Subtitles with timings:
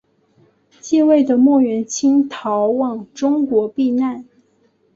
[0.79, 4.25] 继位的莫元清逃往中国避难。